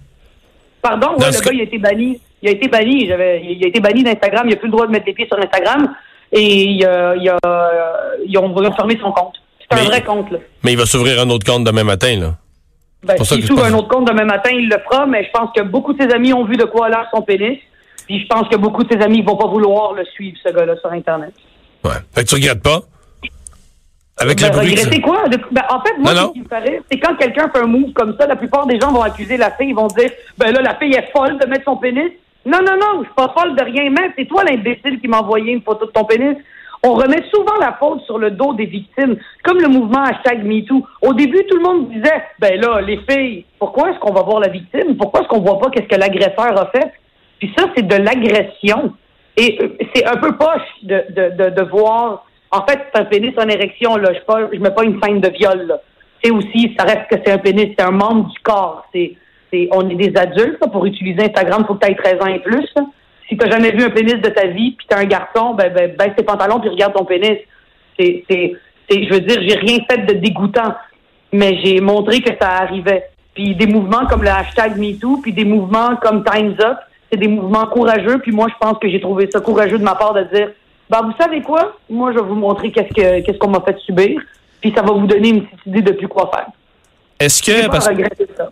Pardon, 0.82 1.14
ouais, 1.18 1.30
ce 1.30 1.38
le 1.38 1.44
cas- 1.44 1.50
gars, 1.50 1.54
il 1.54 1.60
a 1.60 1.64
été 1.64 1.78
banni. 1.78 2.20
Il 2.42 2.48
a 2.48 2.52
été 2.52 2.66
banni. 2.68 3.06
J'avais, 3.06 3.40
il 3.44 3.64
a 3.64 3.68
été 3.68 3.78
banni 3.78 4.02
d'Instagram. 4.02 4.46
Il 4.46 4.50
n'a 4.50 4.56
plus 4.56 4.66
le 4.66 4.72
droit 4.72 4.86
de 4.86 4.90
mettre 4.92 5.06
les 5.06 5.12
pieds 5.14 5.26
sur 5.28 5.38
Instagram. 5.38 5.94
Et 6.36 6.64
il 6.64 6.84
a, 6.84 7.14
il 7.16 7.28
a, 7.28 7.38
euh, 7.46 7.92
ils 8.26 8.38
ont 8.38 8.54
fermé 8.74 8.98
son 9.02 9.10
compte. 9.12 9.34
C'est 9.60 9.78
un 9.78 9.82
Mais- 9.82 9.86
vrai 9.88 10.02
compte, 10.02 10.30
là. 10.30 10.38
Mais 10.62 10.72
il 10.72 10.78
va 10.78 10.86
s'ouvrir 10.86 11.20
un 11.20 11.28
autre 11.30 11.44
compte 11.50 11.64
demain 11.64 11.84
matin, 11.84 12.14
là. 12.18 12.34
Ben, 13.02 13.16
pour 13.16 13.26
ça 13.26 13.34
s'il 13.34 13.42
je 13.42 13.48
s'ouvre 13.48 13.62
pense- 13.62 13.70
un 13.72 13.74
autre 13.74 13.88
compte 13.88 14.06
demain 14.08 14.24
matin, 14.24 14.50
il 14.52 14.68
le 14.68 14.78
fera, 14.88 15.06
mais 15.06 15.24
je 15.24 15.30
pense 15.30 15.50
que 15.56 15.62
beaucoup 15.62 15.92
de 15.92 16.02
ses 16.02 16.10
amis 16.14 16.32
ont 16.32 16.44
vu 16.44 16.56
de 16.56 16.64
quoi 16.64 16.86
a 16.86 16.88
l'air 16.90 17.06
son 17.14 17.22
pénis. 17.22 17.58
Puis 18.06 18.20
je 18.20 18.26
pense 18.26 18.48
que 18.48 18.56
beaucoup 18.56 18.84
de 18.84 18.92
ses 18.92 19.00
amis 19.02 19.22
ne 19.22 19.26
vont 19.26 19.36
pas 19.36 19.46
vouloir 19.48 19.92
le 19.92 20.04
suivre, 20.04 20.36
ce 20.44 20.52
gars-là, 20.52 20.76
sur 20.80 20.90
Internet. 20.92 21.32
Ouais. 21.84 21.90
Fait 22.14 22.22
que 22.24 22.28
tu 22.28 22.34
regrettes 22.36 22.62
pas? 22.62 22.80
Avec 24.18 24.40
Ben, 24.40 24.50
regretter 24.50 25.00
quoi? 25.02 25.24
Ben, 25.28 25.62
en 25.68 25.80
fait, 25.82 25.92
moi, 25.98 26.14
Non, 26.14 26.28
ce 26.28 26.32
qui 26.32 26.40
me 26.40 26.70
rire, 26.70 26.80
c'est 26.90 26.98
quand 26.98 27.14
quelqu'un 27.16 27.50
fait 27.54 27.60
un 27.60 27.66
move 27.66 27.92
comme 27.92 28.16
ça, 28.18 28.26
la 28.26 28.36
plupart 28.36 28.66
des 28.66 28.80
gens 28.80 28.90
vont 28.92 29.02
accuser 29.02 29.36
la 29.36 29.50
fille, 29.50 29.68
ils 29.70 29.74
vont 29.74 29.88
dire, 29.88 30.10
ben 30.38 30.52
là, 30.52 30.62
la 30.62 30.74
fille 30.76 30.94
est 30.94 31.10
folle 31.12 31.38
de 31.38 31.46
mettre 31.46 31.64
son 31.64 31.76
pénis. 31.76 32.10
Non, 32.46 32.58
non, 32.64 32.76
non, 32.80 33.00
je 33.00 33.06
suis 33.06 33.14
pas 33.14 33.34
folle 33.36 33.56
de 33.56 33.64
rien 33.64 33.90
mettre. 33.90 34.14
C'est 34.16 34.26
toi 34.26 34.44
l'imbécile 34.44 35.00
qui 35.00 35.08
m'a 35.08 35.18
envoyé 35.18 35.52
une 35.52 35.62
photo 35.62 35.86
de 35.86 35.90
ton 35.90 36.04
pénis. 36.04 36.36
On 36.84 36.94
remet 36.94 37.24
souvent 37.34 37.56
la 37.58 37.72
faute 37.72 38.02
sur 38.02 38.18
le 38.18 38.30
dos 38.30 38.54
des 38.54 38.66
victimes, 38.66 39.16
comme 39.42 39.58
le 39.58 39.66
mouvement 39.66 40.04
hashtag 40.04 40.44
MeToo. 40.44 40.86
Au 41.02 41.12
début, 41.12 41.44
tout 41.48 41.56
le 41.56 41.62
monde 41.64 41.88
disait, 41.90 42.22
ben 42.38 42.60
là, 42.60 42.80
les 42.80 43.00
filles, 43.08 43.44
pourquoi 43.58 43.90
est-ce 43.90 43.98
qu'on 43.98 44.12
va 44.12 44.22
voir 44.22 44.38
la 44.38 44.48
victime? 44.48 44.96
Pourquoi 44.96 45.20
est-ce 45.20 45.28
qu'on 45.28 45.40
voit 45.40 45.58
pas 45.58 45.70
qu'est-ce 45.70 45.88
que 45.88 45.98
l'agresseur 45.98 46.56
a 46.56 46.66
fait? 46.66 46.92
Puis 47.40 47.52
ça, 47.58 47.64
c'est 47.74 47.86
de 47.86 47.96
l'agression. 47.96 48.94
Et 49.36 49.58
euh, 49.60 49.76
c'est 49.92 50.06
un 50.06 50.16
peu 50.16 50.36
poche 50.36 50.68
de, 50.84 51.04
de, 51.10 51.44
de, 51.44 51.50
de 51.50 51.62
voir. 51.62 52.24
En 52.52 52.64
fait, 52.64 52.78
c'est 52.94 53.00
un 53.00 53.04
pénis 53.06 53.34
en 53.36 53.48
érection, 53.48 53.96
là. 53.96 54.12
Je, 54.14 54.20
pas, 54.20 54.48
je 54.52 54.58
mets 54.60 54.70
pas 54.70 54.84
une 54.84 55.00
scène 55.02 55.20
de 55.20 55.30
viol, 55.30 55.66
là. 55.66 55.80
C'est 56.22 56.30
aussi, 56.30 56.74
ça 56.78 56.84
reste 56.84 57.08
que 57.10 57.16
c'est 57.24 57.32
un 57.32 57.38
pénis, 57.38 57.74
c'est 57.76 57.84
un 57.84 57.90
membre 57.90 58.30
du 58.30 58.38
corps. 58.40 58.86
C'est, 58.94 59.16
on 59.72 59.88
est 59.88 59.94
des 59.94 60.16
adultes, 60.16 60.58
pour 60.72 60.86
utiliser 60.86 61.24
Instagram, 61.24 61.64
faut 61.66 61.74
que 61.74 61.86
tu 61.86 61.92
aies 61.92 61.94
13 61.94 62.20
ans 62.20 62.26
et 62.26 62.40
plus. 62.40 62.68
Si 63.28 63.36
t'as 63.36 63.50
jamais 63.50 63.72
vu 63.72 63.82
un 63.82 63.90
pénis 63.90 64.14
de 64.14 64.28
ta 64.28 64.46
vie, 64.46 64.72
puis 64.72 64.86
t'es 64.88 64.94
un 64.94 65.04
garçon, 65.04 65.54
ben, 65.54 65.72
ben, 65.72 65.94
baisse 65.96 66.14
tes 66.16 66.22
pantalons 66.22 66.60
puis 66.60 66.68
regarde 66.68 66.94
ton 66.94 67.04
pénis. 67.04 67.38
C'est, 67.98 68.24
je 68.28 69.12
veux 69.12 69.20
dire, 69.20 69.40
j'ai 69.42 69.56
rien 69.56 69.78
fait 69.90 70.06
de 70.06 70.14
dégoûtant, 70.14 70.74
mais 71.32 71.58
j'ai 71.64 71.80
montré 71.80 72.20
que 72.20 72.30
ça 72.40 72.50
arrivait. 72.58 73.08
Puis 73.34 73.54
des 73.54 73.66
mouvements 73.66 74.06
comme 74.06 74.22
le 74.22 74.30
hashtag 74.30 74.76
MeToo, 74.78 75.18
puis 75.22 75.32
des 75.32 75.44
mouvements 75.44 75.96
comme 75.96 76.24
Time's 76.24 76.58
Up, 76.60 76.78
c'est 77.10 77.18
des 77.18 77.28
mouvements 77.28 77.66
courageux. 77.66 78.18
Puis 78.18 78.32
moi, 78.32 78.46
je 78.48 78.54
pense 78.60 78.78
que 78.78 78.88
j'ai 78.88 79.00
trouvé 79.00 79.28
ça 79.30 79.40
courageux 79.40 79.78
de 79.78 79.84
ma 79.84 79.94
part 79.94 80.14
de 80.14 80.22
dire, 80.32 80.50
ben 80.88 81.02
vous 81.02 81.12
savez 81.20 81.42
quoi, 81.42 81.76
moi 81.90 82.12
je 82.12 82.18
vais 82.18 82.24
vous 82.24 82.34
montrer 82.34 82.70
qu'est-ce 82.70 82.94
que 82.94 83.20
qu'est-ce 83.20 83.38
qu'on 83.38 83.50
m'a 83.50 83.60
fait 83.60 83.78
subir, 83.80 84.20
puis 84.60 84.72
ça 84.74 84.82
va 84.82 84.92
vous 84.92 85.06
donner 85.06 85.30
une 85.30 85.42
petite 85.42 85.66
idée 85.66 85.82
de 85.82 85.92
plus 85.92 86.08
quoi 86.08 86.30
faire. 86.32 86.46
Est-ce 87.18 87.42
que, 87.42 87.66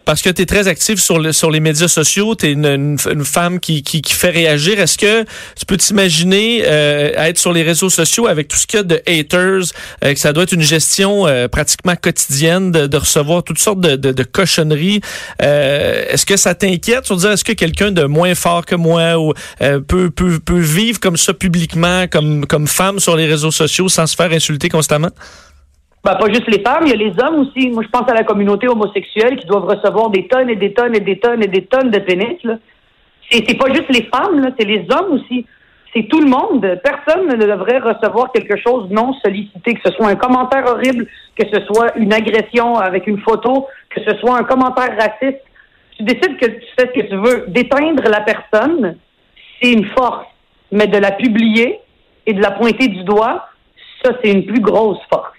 parce, 0.07 0.23
que 0.23 0.31
tu 0.31 0.41
es 0.41 0.47
très 0.47 0.69
active 0.69 0.99
sur, 0.99 1.19
le, 1.19 1.33
sur 1.33 1.51
les 1.51 1.61
médias 1.61 1.87
sociaux, 1.87 2.35
tu 2.35 2.47
es 2.47 2.53
une, 2.53 2.65
une, 2.65 2.97
une 3.13 3.25
femme 3.25 3.61
qui, 3.61 3.83
qui, 3.83 4.01
qui 4.01 4.15
fait 4.15 4.31
réagir, 4.31 4.81
est-ce 4.81 4.97
que 4.97 5.25
tu 5.55 5.67
peux 5.67 5.77
t'imaginer 5.77 6.63
euh, 6.65 7.13
être 7.15 7.37
sur 7.37 7.53
les 7.53 7.63
réseaux 7.63 7.91
sociaux 7.91 8.27
avec 8.27 8.49
tout 8.49 8.57
ce 8.57 8.67
qu'il 8.67 8.79
y 8.79 8.81
a 8.81 8.83
de 8.83 9.03
haters, 9.07 9.65
euh, 10.03 10.15
que 10.15 10.19
ça 10.19 10.33
doit 10.33 10.45
être 10.45 10.53
une 10.53 10.63
gestion 10.63 11.27
euh, 11.27 11.47
pratiquement 11.47 11.95
quotidienne 11.95 12.73
de, 12.73 12.87
de 12.87 12.97
recevoir 12.97 13.43
toutes 13.43 13.59
sortes 13.59 13.81
de, 13.81 13.97
de, 13.97 14.13
de 14.13 14.23
cochonneries. 14.23 15.03
Euh, 15.43 16.07
est-ce 16.09 16.25
que 16.25 16.39
ça 16.39 16.55
t'inquiète? 16.55 17.05
Sur 17.05 17.19
dire 17.19 17.33
est-ce 17.33 17.45
que 17.45 17.53
quelqu'un 17.53 17.91
de 17.91 18.05
moins 18.05 18.35
fort 18.35 18.65
que 18.65 18.77
moi 18.77 19.19
ou 19.19 19.35
peut, 19.59 20.11
peut, 20.11 20.39
peut 20.41 20.59
vivre 20.59 21.01
comme 21.01 21.19
ça 21.19 21.35
publiquement, 21.35 22.07
comme, 22.09 22.47
comme 22.47 22.67
femme 22.67 22.99
sur 22.99 23.15
les 23.15 23.27
réseaux 23.27 23.51
sociaux 23.51 23.91
sans 23.91 24.07
se 24.07 24.17
faire 24.17 24.33
insulter 24.33 24.71
constamment? 24.71 25.11
Ben, 26.05 26.17
pas 26.17 26.29
juste 26.29 26.47
les 26.49 26.63
femmes, 26.63 26.85
il 26.85 26.91
y 26.91 26.93
a 26.93 26.97
les 26.97 27.19
hommes 27.19 27.41
aussi. 27.41 27.71
Moi, 27.71 27.83
je 27.83 27.89
pense 27.89 28.07
à 28.11 28.15
la 28.15 28.25
communauté 28.25 28.69
homosexuelle 28.69 29.37
qui 29.37 29.47
doivent 29.47 29.65
recevoir 29.65 30.11
des 30.11 30.29
tonnes 30.29 30.51
et 30.51 30.57
des 30.57 30.75
tonnes 30.75 30.95
et 30.95 31.01
des 31.01 31.19
tonnes 31.19 31.43
et 31.43 31.47
des 31.47 31.65
tonnes 31.65 31.91
de 31.91 31.99
pénis. 31.99 32.43
C'est, 33.31 33.57
pas 33.57 33.73
juste 33.73 33.89
les 33.89 34.03
femmes, 34.15 34.53
c'est 34.59 34.67
les 34.67 34.87
hommes 34.91 35.13
aussi. 35.13 35.47
C'est 35.95 36.07
tout 36.09 36.21
le 36.21 36.29
monde. 36.29 36.61
Personne 36.85 37.27
ne 37.27 37.37
devrait 37.37 37.79
recevoir 37.79 38.33
quelque 38.33 38.59
chose 38.59 38.91
non 38.91 39.15
sollicité, 39.25 39.75
que 39.75 39.81
ce 39.83 39.93
soit 39.93 40.09
un 40.09 40.17
commentaire 40.17 40.67
horrible, 40.67 41.07
que 41.39 41.47
ce 41.51 41.65
soit 41.65 41.97
une 41.97 42.13
agression 42.13 42.77
avec 42.77 43.07
une 43.07 43.21
photo, 43.21 43.67
que 43.89 44.03
ce 44.03 44.15
soit 44.19 44.37
un 44.37 44.45
commentaire 44.45 44.91
raciste. 44.99 45.41
Tu 45.97 46.03
décides 46.03 46.37
que 46.37 46.47
tu 46.47 46.67
fais 46.79 46.91
ce 46.95 47.01
que 47.01 47.07
tu 47.07 47.17
veux. 47.17 47.47
D'éteindre 47.49 48.03
la 48.11 48.21
personne, 48.21 48.99
c'est 49.63 49.73
une 49.73 49.87
force. 49.87 50.27
Mais 50.71 50.87
de 50.87 50.99
la 50.99 51.13
publier 51.13 51.79
et 52.27 52.35
de 52.35 52.43
la 52.43 52.51
pointer 52.51 52.89
du 52.89 53.05
doigt, 53.05 53.49
ça, 54.05 54.13
c'est 54.23 54.31
une 54.31 54.45
plus 54.45 54.61
grosse 54.61 54.99
force. 55.09 55.34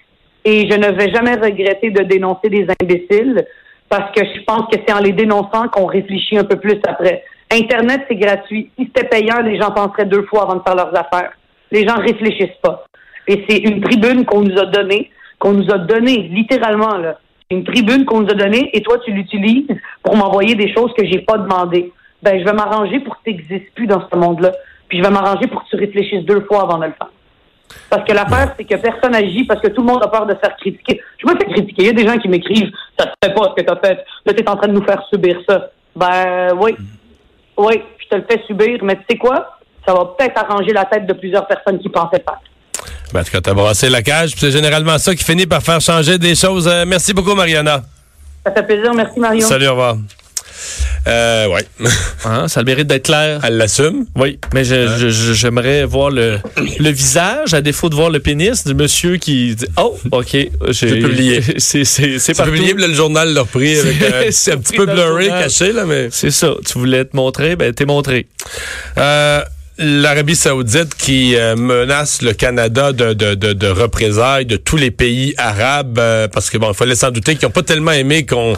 Et 0.46 0.70
je 0.70 0.76
ne 0.76 0.92
vais 0.92 1.12
jamais 1.12 1.34
regretter 1.34 1.90
de 1.90 2.04
dénoncer 2.04 2.48
des 2.48 2.68
imbéciles 2.80 3.44
parce 3.88 4.12
que 4.12 4.24
je 4.24 4.44
pense 4.44 4.68
que 4.72 4.78
c'est 4.86 4.94
en 4.94 5.00
les 5.00 5.10
dénonçant 5.10 5.66
qu'on 5.72 5.86
réfléchit 5.86 6.38
un 6.38 6.44
peu 6.44 6.54
plus 6.54 6.78
après. 6.86 7.24
Internet, 7.50 8.02
c'est 8.08 8.14
gratuit. 8.14 8.70
Si 8.78 8.86
c'était 8.86 9.08
payant, 9.08 9.40
les 9.42 9.58
gens 9.58 9.72
penseraient 9.72 10.04
deux 10.04 10.22
fois 10.22 10.42
avant 10.42 10.54
de 10.54 10.62
faire 10.62 10.76
leurs 10.76 10.96
affaires. 10.96 11.32
Les 11.72 11.84
gens 11.84 11.96
réfléchissent 11.96 12.60
pas. 12.62 12.84
Et 13.26 13.44
c'est 13.48 13.58
une 13.58 13.80
tribune 13.80 14.24
qu'on 14.24 14.42
nous 14.42 14.56
a 14.56 14.66
donnée, 14.66 15.10
qu'on 15.40 15.52
nous 15.52 15.68
a 15.68 15.78
donnée, 15.78 16.30
littéralement, 16.32 16.96
là. 16.96 17.18
Une 17.50 17.64
tribune 17.64 18.04
qu'on 18.04 18.20
nous 18.20 18.30
a 18.30 18.34
donnée 18.34 18.70
et 18.72 18.82
toi, 18.82 18.98
tu 19.04 19.10
l'utilises 19.10 19.68
pour 20.04 20.16
m'envoyer 20.16 20.54
des 20.54 20.72
choses 20.72 20.92
que 20.96 21.04
j'ai 21.04 21.22
pas 21.22 21.38
demandées. 21.38 21.92
Ben, 22.22 22.38
je 22.38 22.44
vais 22.44 22.52
m'arranger 22.52 23.00
pour 23.00 23.16
que 23.16 23.24
tu 23.24 23.30
n'existes 23.32 23.74
plus 23.74 23.88
dans 23.88 24.02
ce 24.08 24.16
monde-là. 24.16 24.52
Puis 24.88 24.98
je 24.98 25.02
vais 25.02 25.10
m'arranger 25.10 25.48
pour 25.48 25.64
que 25.64 25.70
tu 25.70 25.76
réfléchisses 25.76 26.24
deux 26.24 26.42
fois 26.42 26.62
avant 26.62 26.78
de 26.78 26.86
le 26.86 26.92
faire. 26.92 27.10
Parce 27.88 28.04
que 28.04 28.12
l'affaire, 28.12 28.54
c'est 28.56 28.64
que 28.64 28.74
personne 28.76 29.14
agit 29.14 29.44
parce 29.44 29.60
que 29.60 29.68
tout 29.68 29.82
le 29.82 29.86
monde 29.86 30.02
a 30.02 30.08
peur 30.08 30.26
de 30.26 30.34
se 30.34 30.38
faire 30.38 30.56
critiquer. 30.56 31.00
Je 31.18 31.26
me 31.26 31.38
fais 31.38 31.46
critiquer. 31.46 31.82
Il 31.82 31.86
y 31.86 31.90
a 31.90 31.92
des 31.92 32.06
gens 32.06 32.18
qui 32.18 32.28
m'écrivent 32.28 32.70
Ça 32.98 33.06
se 33.06 33.10
fait 33.22 33.34
pas 33.34 33.50
ce 33.50 33.60
que 33.60 33.66
tu 33.66 33.72
as 33.72 33.76
fait. 33.76 34.04
Là, 34.24 34.32
tu 34.32 34.42
es 34.42 34.48
en 34.48 34.56
train 34.56 34.68
de 34.68 34.72
nous 34.72 34.84
faire 34.84 35.02
subir 35.08 35.38
ça. 35.48 35.70
Ben 35.94 36.52
oui. 36.60 36.76
Oui, 37.56 37.82
je 37.98 38.08
te 38.08 38.16
le 38.16 38.24
fais 38.28 38.42
subir, 38.46 38.78
mais 38.82 38.96
tu 38.96 39.02
sais 39.10 39.16
quoi? 39.16 39.58
Ça 39.86 39.94
va 39.94 40.04
peut-être 40.18 40.36
arranger 40.38 40.72
la 40.72 40.84
tête 40.84 41.06
de 41.06 41.12
plusieurs 41.12 41.46
personnes 41.46 41.78
qui 41.78 41.88
pensaient 41.88 42.18
pas. 42.18 42.40
Ben, 43.12 43.20
en 43.20 43.24
tout 43.24 43.30
cas, 43.30 43.40
t'as 43.40 43.54
brassé 43.54 43.88
la 43.88 44.02
cage, 44.02 44.32
puis 44.32 44.40
c'est 44.40 44.50
généralement 44.50 44.98
ça 44.98 45.14
qui 45.14 45.24
finit 45.24 45.46
par 45.46 45.62
faire 45.62 45.80
changer 45.80 46.18
des 46.18 46.34
choses. 46.34 46.68
Euh, 46.68 46.84
merci 46.86 47.14
beaucoup, 47.14 47.34
Mariana. 47.34 47.82
Ça 48.44 48.52
fait 48.52 48.64
plaisir. 48.64 48.92
Merci, 48.94 49.18
Marion. 49.18 49.46
Salut, 49.46 49.68
au 49.68 49.70
revoir. 49.70 49.96
Euh, 51.06 51.46
ouais. 51.48 51.64
Hein, 52.24 52.48
ça 52.48 52.60
a 52.60 52.62
le 52.64 52.66
mérite 52.66 52.88
d'être 52.88 53.04
clair. 53.04 53.40
Elle 53.44 53.56
l'assume. 53.56 54.06
Oui, 54.16 54.40
mais 54.52 54.64
j'aimerais 54.64 55.84
voir 55.84 56.10
le, 56.10 56.38
le 56.80 56.90
visage, 56.90 57.54
à 57.54 57.60
défaut 57.60 57.88
de 57.88 57.94
voir 57.94 58.10
le 58.10 58.18
pénis 58.18 58.64
du 58.64 58.74
monsieur 58.74 59.16
qui 59.16 59.54
dit 59.54 59.66
Oh, 59.76 59.96
OK. 60.10 60.36
J'ai 60.70 61.00
publié. 61.00 61.40
C'est 61.58 62.42
publié, 62.42 62.74
là, 62.74 62.88
le 62.88 62.94
journal 62.94 63.32
l'a 63.32 63.42
repris 63.42 63.76
euh, 63.76 63.84
C'est 64.24 64.30
c'est 64.32 64.52
un 64.52 64.58
petit 64.58 64.76
peu 64.76 64.86
blurry, 64.86 65.28
caché, 65.28 65.72
là, 65.72 65.84
mais. 65.84 66.08
C'est 66.10 66.32
ça. 66.32 66.54
Tu 66.64 66.78
voulais 66.78 67.04
te 67.04 67.14
montrer, 67.14 67.54
ben 67.54 67.72
t'es 67.72 67.84
montré. 67.84 68.26
Euh, 68.98 69.42
l'Arabie 69.78 70.36
saoudite 70.36 70.94
qui 70.94 71.36
euh, 71.36 71.54
menace 71.54 72.22
le 72.22 72.32
Canada 72.32 72.92
de, 72.92 73.12
de, 73.12 73.34
de, 73.34 73.52
de, 73.52 73.66
représailles 73.66 74.46
de 74.46 74.56
tous 74.56 74.76
les 74.76 74.90
pays 74.90 75.34
arabes, 75.36 75.98
euh, 75.98 76.28
parce 76.28 76.48
que 76.48 76.56
bon, 76.56 76.70
il 76.70 76.74
fallait 76.74 76.94
s'en 76.94 77.10
douter 77.10 77.34
qu'ils 77.36 77.46
n'ont 77.46 77.52
pas 77.52 77.62
tellement 77.62 77.92
aimé 77.92 78.24
qu'on 78.24 78.54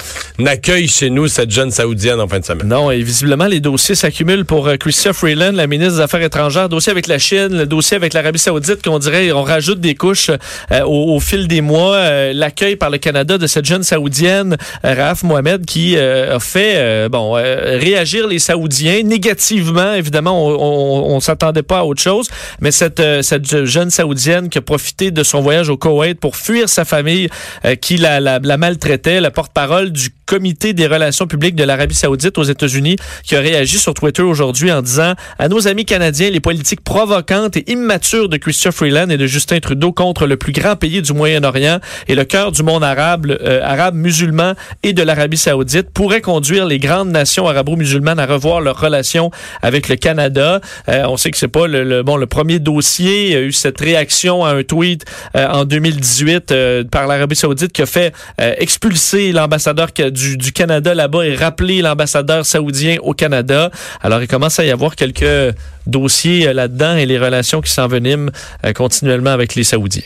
accueille 0.46 0.86
chez 0.86 1.10
nous 1.10 1.26
cette 1.26 1.50
jeune 1.50 1.72
saoudienne 1.72 2.20
en 2.20 2.28
fin 2.28 2.38
de 2.38 2.44
semaine. 2.44 2.68
Non, 2.68 2.92
et 2.92 3.02
visiblement, 3.02 3.46
les 3.46 3.58
dossiers 3.58 3.96
s'accumulent 3.96 4.44
pour 4.44 4.68
euh, 4.68 4.76
Chrystia 4.76 5.12
Freeland, 5.12 5.52
la 5.52 5.66
ministre 5.66 5.96
des 5.96 6.00
Affaires 6.02 6.22
étrangères, 6.22 6.68
dossier 6.68 6.92
avec 6.92 7.08
la 7.08 7.18
Chine, 7.18 7.48
le 7.48 7.66
dossier 7.66 7.96
avec 7.96 8.14
l'Arabie 8.14 8.38
saoudite, 8.38 8.84
qu'on 8.84 9.00
dirait, 9.00 9.32
on 9.32 9.42
rajoute 9.42 9.80
des 9.80 9.96
couches 9.96 10.30
au, 10.70 11.16
au, 11.16 11.20
fil 11.20 11.48
des 11.48 11.62
mois. 11.62 12.32
L'accueil 12.32 12.76
par 12.76 12.90
le 12.90 12.98
Canada 12.98 13.38
de 13.38 13.46
cette 13.48 13.64
jeune 13.64 13.82
saoudienne, 13.82 14.56
Raf 14.84 15.24
Mohamed, 15.24 15.64
qui 15.64 15.98
a 15.98 16.38
fait, 16.38 17.08
bon, 17.08 17.32
réagir 17.32 18.26
les 18.28 18.38
Saoudiens 18.38 19.02
négativement, 19.02 19.94
évidemment, 19.94 20.46
on, 20.46 21.07
on 21.07 21.07
on 21.08 21.20
s'attendait 21.20 21.62
pas 21.62 21.78
à 21.78 21.84
autre 21.84 22.02
chose. 22.02 22.28
Mais 22.60 22.70
cette, 22.70 23.00
euh, 23.00 23.22
cette 23.22 23.64
jeune 23.64 23.90
Saoudienne 23.90 24.48
qui 24.48 24.58
a 24.58 24.62
profité 24.62 25.10
de 25.10 25.22
son 25.22 25.40
voyage 25.40 25.68
au 25.68 25.76
Koweït 25.76 26.20
pour 26.20 26.36
fuir 26.36 26.68
sa 26.68 26.84
famille 26.84 27.28
euh, 27.64 27.74
qui 27.74 27.96
la, 27.96 28.20
la, 28.20 28.38
la 28.38 28.56
maltraitait, 28.56 29.20
la 29.20 29.30
porte-parole 29.30 29.90
du 29.90 30.10
comité 30.28 30.74
des 30.74 30.86
relations 30.86 31.26
publiques 31.26 31.56
de 31.56 31.64
l'Arabie 31.64 31.94
saoudite 31.94 32.36
aux 32.36 32.42
États-Unis 32.42 32.96
qui 33.24 33.34
a 33.34 33.40
réagi 33.40 33.78
sur 33.78 33.94
Twitter 33.94 34.22
aujourd'hui 34.22 34.70
en 34.70 34.82
disant 34.82 35.14
à 35.38 35.48
nos 35.48 35.66
amis 35.66 35.86
canadiens 35.86 36.28
les 36.28 36.40
politiques 36.40 36.82
provocantes 36.82 37.56
et 37.56 37.64
immatures 37.72 38.28
de 38.28 38.36
Christian 38.36 38.70
Freeland 38.70 39.08
et 39.08 39.16
de 39.16 39.26
Justin 39.26 39.58
Trudeau 39.58 39.92
contre 39.92 40.26
le 40.26 40.36
plus 40.36 40.52
grand 40.52 40.76
pays 40.76 41.00
du 41.00 41.14
Moyen-Orient 41.14 41.78
et 42.08 42.14
le 42.14 42.24
cœur 42.24 42.52
du 42.52 42.62
monde 42.62 42.84
arabe, 42.84 43.26
euh, 43.26 43.62
arabe 43.62 43.94
musulman 43.94 44.52
et 44.82 44.92
de 44.92 45.02
l'Arabie 45.02 45.38
saoudite 45.38 45.90
pourraient 45.90 46.20
conduire 46.20 46.66
les 46.66 46.78
grandes 46.78 47.10
nations 47.10 47.48
arabo-musulmanes 47.48 48.18
à 48.18 48.26
revoir 48.26 48.60
leurs 48.60 48.78
relations 48.78 49.30
avec 49.62 49.88
le 49.88 49.96
Canada. 49.96 50.60
Euh, 50.90 50.97
on 51.06 51.16
sait 51.16 51.30
que 51.30 51.36
c'est 51.36 51.48
pas 51.48 51.66
le, 51.66 52.02
bon 52.02 52.16
le 52.16 52.26
premier 52.26 52.58
dossier. 52.58 53.26
Il 53.26 53.32
y 53.32 53.36
a 53.36 53.40
eu 53.40 53.52
cette 53.52 53.80
réaction 53.80 54.44
à 54.44 54.52
un 54.52 54.62
tweet 54.62 55.04
euh, 55.36 55.46
en 55.48 55.64
2018 55.64 56.50
euh, 56.50 56.84
par 56.84 57.06
l'Arabie 57.06 57.36
Saoudite 57.36 57.72
qui 57.72 57.82
a 57.82 57.86
fait 57.86 58.12
expulser 58.38 59.32
l'ambassadeur 59.32 59.88
du, 60.10 60.52
Canada 60.52 60.94
là-bas 60.94 61.26
et 61.26 61.34
rappeler 61.34 61.82
l'ambassadeur 61.82 62.44
saoudien 62.44 62.96
au 63.02 63.12
Canada. 63.12 63.70
Alors 64.02 64.22
il 64.22 64.28
commence 64.28 64.58
à 64.58 64.64
y 64.64 64.70
avoir 64.70 64.96
quelques 64.96 65.54
dossiers 65.86 66.52
là-dedans 66.52 66.96
et 66.96 67.06
les 67.06 67.18
relations 67.18 67.60
qui 67.60 67.72
s'enveniment 67.72 68.30
continuellement 68.74 69.30
avec 69.30 69.54
les 69.54 69.64
Saoudiens. 69.64 70.02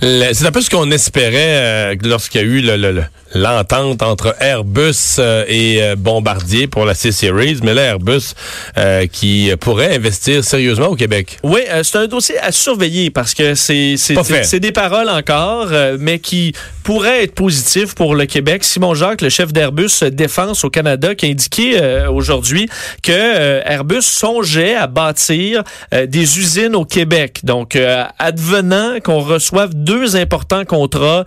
C'est 0.00 0.46
un 0.46 0.52
peu 0.52 0.60
ce 0.60 0.70
qu'on 0.70 0.90
espérait 0.90 1.96
lorsqu'il 2.02 2.40
y 2.40 2.44
a 2.44 2.46
eu 2.46 2.60
le, 2.60 3.04
l'entente 3.34 4.02
entre 4.02 4.34
Airbus 4.40 5.16
euh, 5.18 5.44
et 5.48 5.82
euh, 5.82 5.96
Bombardier 5.96 6.66
pour 6.66 6.84
la 6.84 6.94
C-Series, 6.94 7.58
mais 7.62 7.74
là, 7.74 7.82
Airbus 7.82 8.34
euh, 8.78 9.06
qui 9.06 9.50
pourrait 9.60 9.96
investir 9.96 10.44
sérieusement 10.44 10.88
au 10.88 10.96
Québec. 10.96 11.38
Oui, 11.42 11.60
c'est 11.82 11.98
un 11.98 12.06
dossier 12.06 12.38
à 12.38 12.52
surveiller 12.52 13.10
parce 13.10 13.34
que 13.34 13.54
c'est 13.54 13.96
c'est 13.96 14.60
des 14.60 14.72
paroles 14.72 15.08
encore, 15.08 15.68
mais 15.98 16.18
qui 16.18 16.52
pourraient 16.82 17.24
être 17.24 17.34
positif 17.34 17.94
pour 17.94 18.14
le 18.14 18.26
Québec. 18.26 18.62
Simon 18.64 18.94
Jacques, 18.94 19.22
le 19.22 19.28
chef 19.28 19.52
d'Airbus 19.52 20.04
Défense 20.12 20.64
au 20.64 20.70
Canada, 20.70 21.14
qui 21.14 21.26
a 21.26 21.28
indiqué 21.30 22.06
aujourd'hui 22.08 22.68
que 23.02 23.60
Airbus 23.66 24.02
songeait 24.02 24.74
à 24.74 24.86
bâtir 24.86 25.64
des 25.92 26.38
usines 26.38 26.76
au 26.76 26.84
Québec. 26.84 27.40
Donc, 27.42 27.76
advenant 28.18 29.00
qu'on 29.02 29.20
reçoive 29.20 29.70
deux 29.74 30.16
importants 30.16 30.64
contrats 30.64 31.24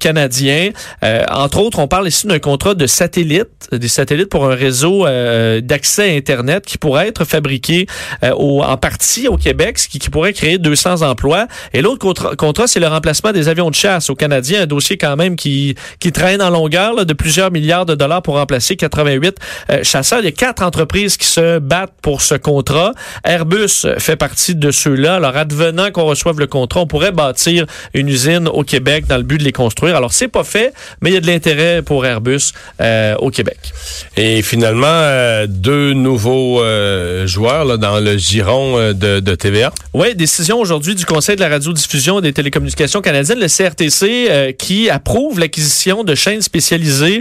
canadiens, 0.00 0.70
euh, 1.22 1.34
entre 1.34 1.58
autres, 1.58 1.78
on 1.78 1.88
parle 1.88 2.08
ici 2.08 2.26
d'un 2.26 2.38
contrat 2.38 2.74
de 2.74 2.86
satellites, 2.86 3.68
des 3.72 3.88
satellites 3.88 4.28
pour 4.28 4.46
un 4.46 4.54
réseau 4.54 5.06
euh, 5.06 5.60
d'accès 5.60 6.10
à 6.10 6.16
Internet 6.16 6.64
qui 6.66 6.78
pourrait 6.78 7.08
être 7.08 7.24
fabriqué 7.24 7.86
euh, 8.22 8.32
en 8.32 8.76
partie 8.76 9.28
au 9.28 9.36
Québec, 9.36 9.78
ce 9.78 9.88
qui, 9.88 9.98
pourrait 10.10 10.32
créer 10.32 10.58
200 10.58 11.02
emplois. 11.02 11.46
Et 11.72 11.80
l'autre 11.80 12.34
contrat, 12.36 12.66
c'est 12.66 12.80
le 12.80 12.86
remplacement 12.86 13.32
des 13.32 13.48
avions 13.48 13.70
de 13.70 13.74
chasse 13.74 14.10
aux 14.10 14.14
Canadiens, 14.14 14.62
un 14.62 14.66
dossier 14.66 14.98
quand 14.98 15.16
même 15.16 15.36
qui, 15.36 15.74
qui 16.00 16.12
traîne 16.12 16.42
en 16.42 16.50
longueur 16.50 17.06
de 17.06 17.12
plusieurs 17.14 17.50
milliards 17.50 17.86
de 17.86 17.94
dollars 17.94 18.20
pour 18.20 18.34
remplacer 18.34 18.76
88 18.76 19.36
chasseurs. 19.82 20.18
Il 20.18 20.26
y 20.26 20.28
a 20.28 20.32
quatre 20.32 20.62
entreprises 20.62 21.16
qui 21.16 21.26
se 21.26 21.58
battent 21.60 21.94
pour 22.02 22.20
ce 22.20 22.34
contrat. 22.34 22.92
Airbus 23.24 23.86
fait 23.98 24.16
partie 24.16 24.54
de 24.54 24.70
ceux-là. 24.70 25.14
Alors, 25.14 25.36
advenant 25.36 25.90
qu'on 25.92 26.04
reçoive 26.04 26.38
le 26.38 26.46
contrat, 26.46 26.80
on 26.80 26.86
pourrait 26.86 27.12
bâtir 27.12 27.64
une 27.94 28.08
usine 28.08 28.48
au 28.48 28.64
Québec 28.64 29.06
dans 29.06 29.16
le 29.16 29.22
but 29.22 29.38
de 29.38 29.44
les 29.44 29.52
construire. 29.52 29.96
Alors, 29.96 30.12
c'est 30.12 30.28
pas 30.28 30.44
fait, 30.44 30.74
mais 31.02 31.10
il 31.10 31.14
y 31.14 31.16
a 31.16 31.20
de 31.20 31.26
l'intérêt 31.26 31.82
pour 31.82 32.06
Airbus 32.06 32.52
euh, 32.80 33.16
au 33.18 33.30
Québec. 33.30 33.58
Et 34.16 34.40
finalement, 34.42 34.86
euh, 34.86 35.46
deux 35.48 35.92
nouveaux 35.92 36.62
euh, 36.62 37.26
joueurs 37.26 37.64
là, 37.64 37.76
dans 37.76 37.98
le 37.98 38.16
giron 38.16 38.92
de, 38.92 39.20
de 39.20 39.34
TVA. 39.34 39.72
Oui, 39.92 40.14
décision 40.14 40.58
aujourd'hui 40.58 40.94
du 40.94 41.04
Conseil 41.04 41.36
de 41.36 41.40
la 41.40 41.48
radiodiffusion 41.48 42.20
et 42.20 42.22
des 42.22 42.32
télécommunications 42.32 43.02
canadiennes, 43.02 43.40
le 43.40 43.48
CRTC, 43.48 44.54
qui 44.58 44.88
approuve 44.88 45.40
l'acquisition 45.40 46.04
de 46.04 46.14
chaînes 46.14 46.40
spécialisées 46.40 47.20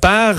par 0.00 0.36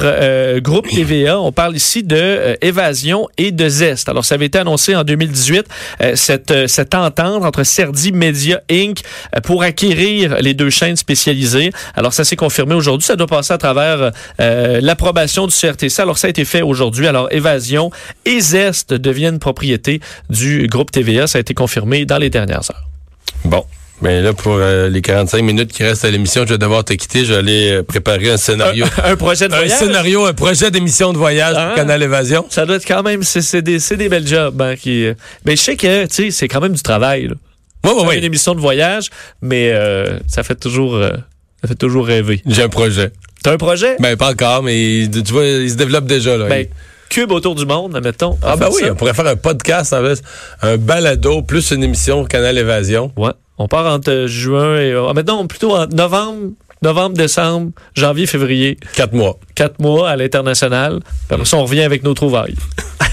Groupe 0.57 0.87
TVA. 0.87 1.39
On 1.39 1.51
parle 1.51 1.75
ici 1.75 2.03
de 2.03 2.57
Évasion 2.61 3.27
et 3.37 3.51
de 3.51 3.67
Zest. 3.67 4.07
Alors, 4.07 4.23
ça 4.23 4.35
avait 4.35 4.45
été 4.45 4.59
annoncé 4.59 4.95
en 4.95 5.03
2018, 5.03 5.65
cette, 6.13 6.67
cette 6.67 6.93
entente 6.93 7.43
entre 7.43 7.63
Cerdi 7.63 8.11
Media 8.11 8.61
Inc. 8.69 8.99
pour 9.43 9.63
acquérir 9.63 10.37
les 10.41 10.53
deux 10.53 10.69
chaînes 10.69 10.95
spécialisées. 10.95 11.71
Alors, 11.95 12.13
ça 12.13 12.23
s'est 12.23 12.35
confirmé 12.35 12.74
aujourd'hui. 12.75 13.05
Ça 13.05 13.15
doit 13.15 13.27
passer 13.27 13.53
à 13.53 13.57
travers 13.57 14.11
euh, 14.39 14.79
l'approbation 14.81 15.47
du 15.47 15.53
CRTC. 15.53 16.01
Alors, 16.01 16.17
ça 16.17 16.27
a 16.27 16.29
été 16.29 16.45
fait 16.45 16.61
aujourd'hui. 16.61 17.07
Alors, 17.07 17.27
Évasion 17.31 17.91
et 18.25 18.39
Zest 18.39 18.93
deviennent 18.93 19.39
propriété 19.39 20.01
du 20.29 20.67
groupe 20.67 20.91
TVA. 20.91 21.27
Ça 21.27 21.37
a 21.37 21.41
été 21.41 21.53
confirmé 21.53 22.05
dans 22.05 22.17
les 22.17 22.29
dernières 22.29 22.69
heures. 22.71 22.87
Bon. 23.43 23.63
Mais 24.01 24.21
là, 24.21 24.33
pour 24.33 24.55
euh, 24.55 24.89
les 24.89 25.01
45 25.01 25.41
minutes 25.41 25.71
qui 25.71 25.83
restent 25.83 26.03
à 26.03 26.11
l'émission, 26.11 26.43
je 26.45 26.53
vais 26.53 26.57
devoir 26.57 26.83
te 26.83 26.93
quitter. 26.93 27.23
Je 27.23 27.31
vais 27.31 27.39
aller 27.39 27.71
euh, 27.71 27.83
préparer 27.83 28.29
un 28.29 28.37
scénario. 28.37 28.85
Un, 29.03 29.15
projet 29.15 29.47
de 29.47 29.53
voyage? 29.53 29.71
Un 29.71 29.85
scénario, 29.85 30.25
un 30.25 30.33
projet 30.33 30.69
d'émission 30.69 31.13
de 31.13 31.17
voyage 31.17 31.53
pour 31.53 31.63
ah. 31.63 31.73
Canal 31.75 32.03
Évasion. 32.03 32.45
Ça 32.49 32.65
doit 32.65 32.75
être 32.75 32.85
quand 32.85 33.03
même, 33.03 33.23
c'est 33.23 33.61
des, 33.61 33.79
des 33.79 34.09
belles 34.09 34.27
jobs. 34.27 34.61
Hein, 34.61 34.75
qui, 34.75 35.07
mais 35.45 35.55
je 35.55 35.61
sais 35.61 35.77
que, 35.77 36.05
tu 36.07 36.13
sais, 36.13 36.31
c'est 36.31 36.47
quand 36.49 36.59
même 36.59 36.73
du 36.73 36.83
travail. 36.83 37.29
Là. 37.29 37.35
Oui, 37.85 37.91
oui, 37.95 38.03
oui. 38.09 38.17
une 38.17 38.23
émission 38.23 38.53
de 38.53 38.59
voyage, 38.59 39.09
mais 39.41 39.73
ça 40.27 40.43
fait 40.43 40.55
toujours... 40.55 40.99
Ça 41.61 41.67
fait 41.67 41.75
toujours 41.75 42.05
rêver. 42.05 42.41
J'ai 42.45 42.63
un 42.63 42.69
projet. 42.69 43.11
T'as 43.43 43.53
un 43.53 43.57
projet? 43.57 43.95
Ben, 43.99 44.17
pas 44.17 44.31
encore, 44.31 44.63
mais 44.63 45.07
tu 45.11 45.31
vois, 45.31 45.45
il 45.45 45.69
se 45.69 45.75
développe 45.75 46.05
déjà. 46.05 46.37
Là. 46.37 46.47
Ben, 46.47 46.67
cube 47.09 47.31
autour 47.31 47.55
du 47.55 47.65
monde, 47.65 47.95
admettons. 47.95 48.37
Ah, 48.41 48.55
ben 48.55 48.69
oui, 48.73 48.83
on 48.89 48.95
pourrait 48.95 49.13
faire 49.13 49.27
un 49.27 49.35
podcast, 49.35 49.95
un 50.61 50.77
balado, 50.77 51.41
plus 51.43 51.71
une 51.71 51.83
émission 51.83 52.25
Canal 52.25 52.57
Évasion. 52.57 53.11
Ouais. 53.15 53.31
On 53.57 53.67
part 53.67 53.85
entre 53.93 54.25
juin 54.27 54.77
et. 54.79 54.93
Ah, 54.93 55.13
maintenant, 55.13 55.45
plutôt 55.47 55.75
en 55.75 55.87
novembre, 55.87 56.53
novembre, 56.81 57.15
décembre, 57.15 57.71
janvier, 57.93 58.25
février. 58.25 58.77
Quatre 58.95 59.13
mois. 59.13 59.39
Quatre 59.53 59.79
mois 59.79 60.09
à 60.09 60.15
l'international. 60.15 60.99
Après 61.29 61.45
ça, 61.45 61.57
on 61.57 61.63
revient 61.63 61.81
avec 61.83 62.03
nos 62.03 62.13
trouvailles. 62.13 62.55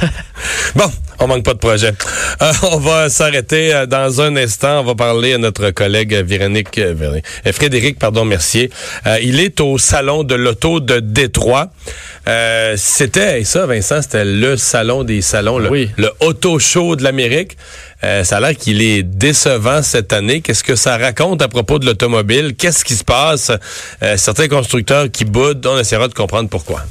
bon, 0.75 0.91
on 1.19 1.27
manque 1.27 1.45
pas 1.45 1.55
de 1.55 1.59
projet. 1.59 1.93
Euh, 2.41 2.53
on 2.73 2.79
va 2.79 3.09
s'arrêter 3.09 3.73
euh, 3.73 3.87
dans 3.87 4.21
un 4.21 4.37
instant. 4.37 4.81
On 4.81 4.85
va 4.85 4.95
parler 4.95 5.35
à 5.35 5.39
notre 5.39 5.71
collègue 5.71 6.15
Véronique, 6.15 6.79
euh, 6.79 7.21
Frédéric, 7.53 7.99
pardon, 7.99 8.25
Mercier. 8.25 8.71
il 9.23 9.41
est 9.41 9.61
au 9.61 9.79
salon 9.79 10.25
de 10.25 10.35
l'auto 10.35 10.81
de 10.81 11.01
Détroit. 11.01 11.71
c'était, 12.77 13.45
ça, 13.45 13.67
Vincent, 13.67 14.03
c'était 14.03 14.25
le 14.25 14.57
salon 14.57 15.05
des 15.05 15.23
salons, 15.23 15.59
le, 15.59 15.89
le 15.97 16.11
auto 16.21 16.59
show 16.59 16.97
de 16.97 17.05
l'Amérique. 17.05 17.57
ça 18.03 18.37
a 18.37 18.41
l'air 18.41 18.57
qu'il 18.57 18.83
est 18.83 19.03
décevant 19.03 19.83
cette 19.83 20.13
année. 20.13 20.41
Qu'est-ce 20.41 20.65
que 20.65 20.77
ça 20.77 20.97
raconte 20.97 21.43
à 21.43 21.49
propos 21.49 21.79
de 21.79 21.87
l'automobile? 21.87 22.55
Qu'est-ce 22.57 22.85
qui 22.85 22.95
se 22.95 23.05
passe? 23.05 23.53
certains 24.17 24.49
constructeurs 24.49 25.11
qui 25.11 25.25
boudent. 25.25 25.67
On 25.67 25.79
essaiera 25.79 26.09
de 26.09 26.15
comprendre 26.15 26.49
pourquoi. 26.49 26.83